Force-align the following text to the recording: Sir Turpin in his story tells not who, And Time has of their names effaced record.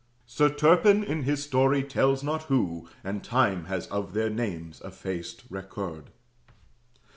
Sir 0.25 0.49
Turpin 0.49 1.03
in 1.03 1.21
his 1.25 1.43
story 1.43 1.83
tells 1.83 2.23
not 2.23 2.45
who, 2.45 2.89
And 3.03 3.23
Time 3.23 3.65
has 3.65 3.85
of 3.89 4.15
their 4.15 4.31
names 4.31 4.81
effaced 4.83 5.43
record. 5.47 6.05